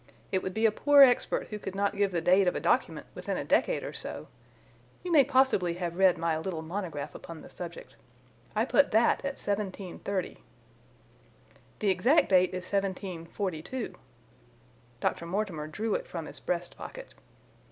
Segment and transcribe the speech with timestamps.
[0.31, 3.05] It would be a poor expert who could not give the date of a document
[3.13, 4.29] within a decade or so.
[5.03, 7.95] You may possibly have read my little monograph upon the subject.
[8.55, 10.39] I put that at 1730."
[11.77, 13.93] "The exact date is 1742."
[14.99, 15.27] Dr.
[15.27, 17.13] Mortimer drew it from his breast pocket.